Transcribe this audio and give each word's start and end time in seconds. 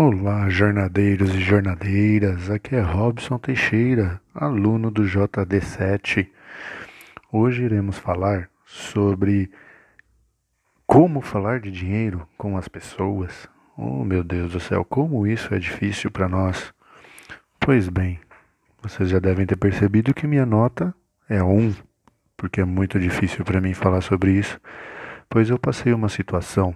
Olá, 0.00 0.48
jornadeiros 0.48 1.34
e 1.34 1.40
jornadeiras. 1.40 2.48
Aqui 2.48 2.76
é 2.76 2.80
Robson 2.80 3.36
Teixeira, 3.36 4.20
aluno 4.32 4.92
do 4.92 5.02
JD7. 5.02 6.28
Hoje 7.32 7.64
iremos 7.64 7.98
falar 7.98 8.48
sobre 8.64 9.50
como 10.86 11.20
falar 11.20 11.58
de 11.58 11.72
dinheiro 11.72 12.28
com 12.38 12.56
as 12.56 12.68
pessoas. 12.68 13.48
Oh, 13.76 14.04
meu 14.04 14.22
Deus 14.22 14.52
do 14.52 14.60
céu, 14.60 14.84
como 14.84 15.26
isso 15.26 15.52
é 15.52 15.58
difícil 15.58 16.12
para 16.12 16.28
nós. 16.28 16.72
Pois 17.58 17.88
bem, 17.88 18.20
vocês 18.80 19.08
já 19.08 19.18
devem 19.18 19.46
ter 19.46 19.56
percebido 19.56 20.14
que 20.14 20.28
minha 20.28 20.46
nota 20.46 20.94
é 21.28 21.42
1, 21.42 21.74
porque 22.36 22.60
é 22.60 22.64
muito 22.64 23.00
difícil 23.00 23.44
para 23.44 23.60
mim 23.60 23.74
falar 23.74 24.02
sobre 24.02 24.30
isso, 24.30 24.60
pois 25.28 25.50
eu 25.50 25.58
passei 25.58 25.92
uma 25.92 26.08
situação 26.08 26.72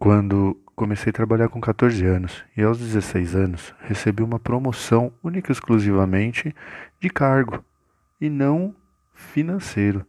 quando 0.00 0.60
comecei 0.80 1.10
a 1.10 1.12
trabalhar 1.12 1.50
com 1.50 1.60
14 1.60 2.06
anos 2.06 2.42
e 2.56 2.62
aos 2.62 2.78
16 2.78 3.36
anos 3.36 3.74
recebi 3.82 4.22
uma 4.22 4.38
promoção 4.38 5.12
única 5.22 5.50
e 5.50 5.52
exclusivamente 5.52 6.54
de 6.98 7.10
cargo 7.10 7.62
e 8.18 8.30
não 8.30 8.74
financeiro. 9.12 10.06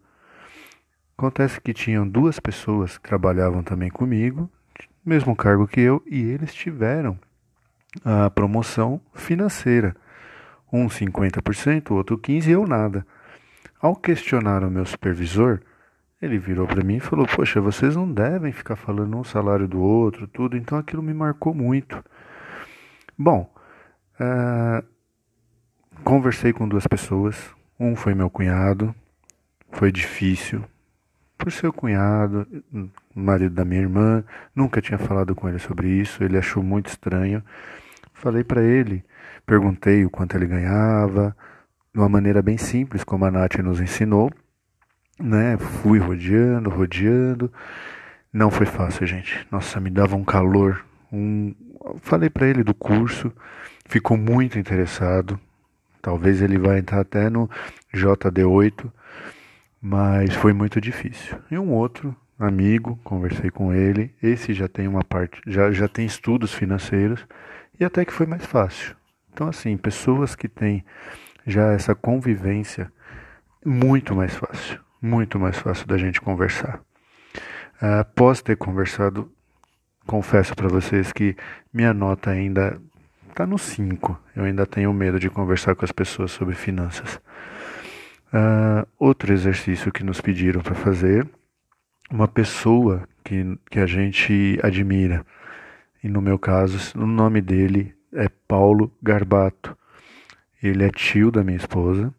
Acontece 1.17 1.59
que 1.59 1.73
tinham 1.73 2.07
duas 2.07 2.39
pessoas 2.39 2.97
que 2.97 3.09
trabalhavam 3.09 3.61
também 3.61 3.89
comigo, 3.89 4.49
mesmo 5.05 5.35
cargo 5.35 5.67
que 5.67 5.81
eu, 5.81 6.01
e 6.05 6.21
eles 6.21 6.53
tiveram 6.53 7.19
a 8.05 8.29
promoção 8.29 9.01
financeira. 9.13 9.93
Um 10.71 10.87
50%, 10.87 11.91
o 11.91 11.95
outro 11.95 12.17
15% 12.17 12.47
e 12.47 12.51
eu 12.51 12.65
nada. 12.65 13.05
Ao 13.81 13.93
questionar 13.93 14.63
o 14.63 14.71
meu 14.71 14.85
supervisor, 14.85 15.59
ele 16.21 16.37
virou 16.37 16.67
para 16.67 16.83
mim 16.83 16.97
e 16.97 16.99
falou: 16.99 17.25
Poxa, 17.25 17.59
vocês 17.59 17.95
não 17.95 18.11
devem 18.11 18.51
ficar 18.51 18.75
falando 18.75 19.17
um 19.17 19.23
salário 19.23 19.67
do 19.67 19.81
outro, 19.81 20.27
tudo. 20.27 20.55
Então 20.55 20.77
aquilo 20.77 21.01
me 21.01 21.13
marcou 21.13 21.53
muito. 21.53 22.03
Bom, 23.17 23.51
uh, 24.19 24.85
conversei 26.03 26.53
com 26.53 26.67
duas 26.67 26.85
pessoas. 26.85 27.35
Um 27.79 27.95
foi 27.95 28.13
meu 28.13 28.29
cunhado, 28.29 28.93
foi 29.71 29.91
difícil. 29.91 30.63
Por 31.37 31.51
ser 31.51 31.65
o 31.67 31.73
cunhado, 31.73 32.45
marido 33.15 33.55
da 33.55 33.65
minha 33.65 33.81
irmã, 33.81 34.23
nunca 34.55 34.79
tinha 34.79 34.99
falado 34.99 35.33
com 35.33 35.49
ele 35.49 35.57
sobre 35.57 35.89
isso, 35.89 36.23
ele 36.23 36.37
achou 36.37 36.61
muito 36.61 36.89
estranho. 36.89 37.43
Falei 38.13 38.43
para 38.43 38.61
ele, 38.61 39.03
perguntei 39.43 40.05
o 40.05 40.09
quanto 40.11 40.37
ele 40.37 40.45
ganhava, 40.45 41.35
de 41.91 41.99
uma 41.99 42.07
maneira 42.07 42.43
bem 42.43 42.59
simples, 42.59 43.03
como 43.03 43.25
a 43.25 43.31
Nath 43.31 43.55
nos 43.57 43.81
ensinou 43.81 44.31
né? 45.21 45.57
Fui 45.57 45.99
rodeando, 45.99 46.69
rodeando. 46.69 47.51
Não 48.31 48.49
foi 48.49 48.65
fácil, 48.65 49.05
gente. 49.05 49.45
Nossa, 49.51 49.79
me 49.79 49.89
dava 49.89 50.15
um 50.15 50.23
calor. 50.23 50.83
Um... 51.11 51.53
Falei 52.01 52.29
para 52.29 52.47
ele 52.47 52.63
do 52.63 52.73
curso, 52.73 53.31
ficou 53.85 54.17
muito 54.17 54.57
interessado. 54.57 55.39
Talvez 56.01 56.41
ele 56.41 56.57
vá 56.57 56.77
entrar 56.77 57.01
até 57.01 57.29
no 57.29 57.49
JD8, 57.93 58.91
mas 59.81 60.33
foi 60.35 60.53
muito 60.53 60.79
difícil. 60.81 61.37
E 61.49 61.57
um 61.57 61.71
outro 61.71 62.15
amigo, 62.39 62.99
conversei 63.03 63.51
com 63.51 63.73
ele, 63.73 64.13
esse 64.21 64.53
já 64.53 64.67
tem 64.67 64.87
uma 64.87 65.03
parte, 65.03 65.39
já, 65.45 65.71
já 65.71 65.87
tem 65.87 66.05
estudos 66.05 66.53
financeiros 66.53 67.25
e 67.79 67.85
até 67.85 68.03
que 68.03 68.13
foi 68.13 68.25
mais 68.25 68.45
fácil. 68.45 68.95
Então 69.31 69.47
assim, 69.47 69.77
pessoas 69.77 70.35
que 70.35 70.47
têm 70.47 70.83
já 71.45 71.71
essa 71.73 71.93
convivência, 71.93 72.91
muito 73.63 74.15
mais 74.15 74.33
fácil 74.33 74.79
muito 75.01 75.39
mais 75.39 75.57
fácil 75.57 75.87
da 75.87 75.97
gente 75.97 76.21
conversar. 76.21 76.79
Uh, 77.81 78.01
após 78.01 78.41
ter 78.41 78.55
conversado, 78.55 79.31
confesso 80.05 80.55
para 80.55 80.67
vocês 80.67 81.11
que 81.11 81.35
minha 81.73 81.93
nota 81.93 82.29
ainda 82.29 82.79
está 83.29 83.45
no 83.45 83.57
5. 83.57 84.19
Eu 84.35 84.43
ainda 84.43 84.65
tenho 84.65 84.93
medo 84.93 85.19
de 85.19 85.29
conversar 85.29 85.75
com 85.75 85.83
as 85.83 85.91
pessoas 85.91 86.31
sobre 86.31 86.53
finanças. 86.53 87.15
Uh, 88.33 88.87
outro 88.99 89.33
exercício 89.33 89.91
que 89.91 90.03
nos 90.03 90.21
pediram 90.21 90.61
para 90.61 90.75
fazer, 90.75 91.27
uma 92.09 92.27
pessoa 92.27 93.07
que, 93.23 93.57
que 93.69 93.79
a 93.79 93.85
gente 93.85 94.59
admira, 94.61 95.25
e 96.03 96.09
no 96.09 96.21
meu 96.21 96.39
caso, 96.39 96.97
o 96.97 97.05
nome 97.05 97.41
dele 97.41 97.93
é 98.13 98.27
Paulo 98.47 98.91
Garbato. 99.01 99.77
Ele 100.61 100.83
é 100.83 100.89
tio 100.89 101.31
da 101.31 101.43
minha 101.43 101.57
esposa 101.57 102.13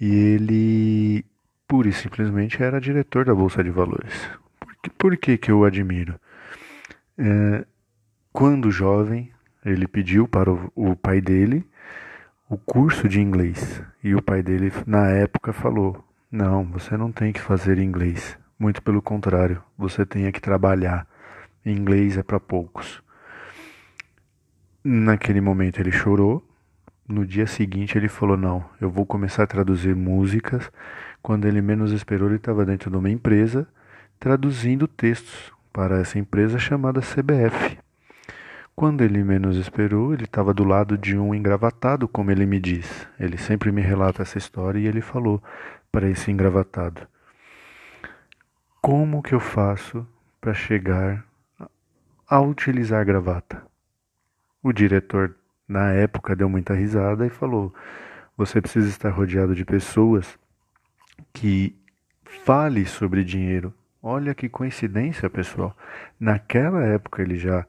e 0.00 0.12
ele 0.12 1.24
pura 1.72 1.88
e 1.88 1.92
simplesmente 1.94 2.62
era 2.62 2.78
diretor 2.78 3.24
da 3.24 3.34
Bolsa 3.34 3.64
de 3.64 3.70
Valores. 3.70 4.28
Por 4.60 4.76
que, 4.76 4.90
por 4.90 5.16
que, 5.16 5.38
que 5.38 5.50
eu 5.50 5.64
admiro? 5.64 6.20
É, 7.16 7.64
quando 8.30 8.70
jovem, 8.70 9.32
ele 9.64 9.88
pediu 9.88 10.28
para 10.28 10.52
o, 10.52 10.70
o 10.74 10.94
pai 10.94 11.22
dele 11.22 11.66
o 12.46 12.58
curso 12.58 13.08
de 13.08 13.22
inglês. 13.22 13.82
E 14.04 14.14
o 14.14 14.20
pai 14.20 14.42
dele, 14.42 14.70
na 14.86 15.08
época, 15.12 15.50
falou: 15.54 16.04
Não, 16.30 16.62
você 16.62 16.94
não 16.94 17.10
tem 17.10 17.32
que 17.32 17.40
fazer 17.40 17.78
inglês. 17.78 18.36
Muito 18.58 18.82
pelo 18.82 19.00
contrário, 19.00 19.62
você 19.78 20.04
tem 20.04 20.30
que 20.30 20.42
trabalhar. 20.42 21.06
Inglês 21.64 22.18
é 22.18 22.22
para 22.22 22.38
poucos. 22.38 23.02
Naquele 24.84 25.40
momento 25.40 25.80
ele 25.80 25.90
chorou. 25.90 26.46
No 27.08 27.26
dia 27.26 27.46
seguinte 27.46 27.98
ele 27.98 28.08
falou: 28.08 28.36
Não, 28.36 28.64
eu 28.80 28.90
vou 28.90 29.04
começar 29.04 29.42
a 29.42 29.46
traduzir 29.46 29.94
músicas 29.94 30.70
quando 31.22 31.46
ele 31.46 31.62
menos 31.62 31.92
esperou, 31.92 32.28
ele 32.28 32.36
estava 32.36 32.66
dentro 32.66 32.90
de 32.90 32.96
uma 32.96 33.08
empresa 33.08 33.66
traduzindo 34.18 34.88
textos 34.88 35.52
para 35.72 35.98
essa 35.98 36.18
empresa 36.18 36.58
chamada 36.58 37.00
CBF. 37.00 37.78
Quando 38.74 39.02
ele 39.02 39.22
menos 39.22 39.56
esperou, 39.56 40.12
ele 40.12 40.24
estava 40.24 40.52
do 40.54 40.64
lado 40.64 40.96
de 40.96 41.16
um 41.16 41.34
engravatado, 41.34 42.08
como 42.08 42.30
ele 42.30 42.46
me 42.46 42.58
diz. 42.58 43.06
Ele 43.18 43.36
sempre 43.36 43.70
me 43.70 43.80
relata 43.80 44.22
essa 44.22 44.38
história 44.38 44.78
e 44.78 44.86
ele 44.86 45.00
falou 45.00 45.42
para 45.90 46.08
esse 46.08 46.30
engravatado: 46.30 47.06
Como 48.80 49.22
que 49.22 49.34
eu 49.34 49.40
faço 49.40 50.06
para 50.40 50.54
chegar 50.54 51.24
a 52.28 52.40
utilizar 52.40 53.04
gravata? 53.04 53.62
O 54.62 54.72
diretor, 54.72 55.36
na 55.72 55.90
época, 55.90 56.36
deu 56.36 56.48
muita 56.48 56.74
risada 56.74 57.26
e 57.26 57.30
falou: 57.30 57.74
Você 58.36 58.60
precisa 58.60 58.88
estar 58.88 59.10
rodeado 59.10 59.54
de 59.54 59.64
pessoas 59.64 60.38
que 61.32 61.74
fale 62.44 62.84
sobre 62.86 63.24
dinheiro. 63.24 63.74
Olha 64.02 64.34
que 64.34 64.48
coincidência, 64.48 65.30
pessoal. 65.30 65.76
Naquela 66.20 66.84
época 66.84 67.22
ele 67.22 67.36
já 67.36 67.66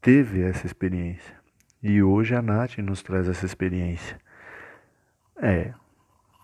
teve 0.00 0.42
essa 0.42 0.66
experiência. 0.66 1.34
E 1.82 2.02
hoje 2.02 2.34
a 2.34 2.42
Nath 2.42 2.78
nos 2.78 3.02
traz 3.02 3.28
essa 3.28 3.46
experiência. 3.46 4.18
É, 5.42 5.72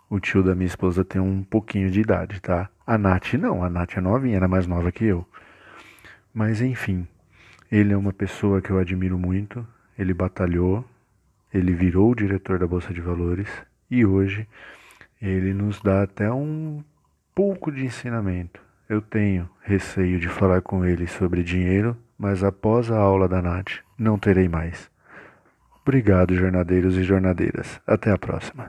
o 0.09 0.19
tio 0.19 0.43
da 0.43 0.55
minha 0.55 0.67
esposa 0.67 1.05
tem 1.05 1.21
um 1.21 1.45
pouquinho 1.45 1.91
de 1.91 2.01
idade, 2.01 2.41
tá? 2.41 2.71
A 2.87 2.97
Nath 2.97 3.35
não, 3.35 3.63
a 3.63 3.69
Nath 3.69 3.97
é 3.97 4.01
novinha, 4.01 4.37
era 4.37 4.49
mais 4.49 4.67
nova 4.67 4.91
que 4.91 5.05
eu. 5.05 5.27
Mas 6.33 6.63
enfim, 6.63 7.07
ele 7.71 7.93
é 7.93 7.97
uma 7.97 8.13
pessoa 8.13 8.63
que 8.63 8.71
eu 8.71 8.79
admiro 8.79 9.19
muito. 9.19 9.67
Ele 9.99 10.15
batalhou, 10.15 10.85
ele 11.53 11.73
virou 11.73 12.11
o 12.11 12.15
diretor 12.15 12.59
da 12.59 12.67
Bolsa 12.67 12.93
de 12.93 13.01
Valores 13.01 13.49
e 13.91 14.05
hoje 14.05 14.47
ele 15.21 15.55
nos 15.55 15.81
dá 15.81 16.03
até 16.03 16.31
um 16.31 16.83
pouco 17.35 17.71
de 17.71 17.85
ensinamento. 17.85 18.61
Eu 18.89 19.01
tenho 19.01 19.49
receio 19.63 20.19
de 20.21 20.29
falar 20.29 20.63
com 20.63 20.85
ele 20.85 21.07
sobre 21.07 21.43
dinheiro, 21.43 21.97
mas 22.19 22.45
após 22.45 22.91
a 22.91 22.99
aula 22.99 23.29
da 23.29 23.43
Nath, 23.43 23.81
não 23.99 24.19
terei 24.19 24.49
mais. 24.49 24.91
Obrigado, 25.83 26.35
jornadeiros 26.35 26.97
e 26.97 27.03
jornadeiras. 27.03 27.81
Até 27.87 28.11
a 28.11 28.19
próxima. 28.19 28.69